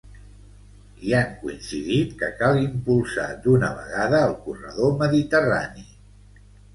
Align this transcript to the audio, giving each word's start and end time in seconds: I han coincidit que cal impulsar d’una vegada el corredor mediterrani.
I 1.09 1.11
han 1.17 1.33
coincidit 1.41 2.15
que 2.21 2.29
cal 2.39 2.57
impulsar 2.61 3.25
d’una 3.43 3.69
vegada 3.81 4.23
el 4.29 4.33
corredor 4.47 4.97
mediterrani. 5.03 5.85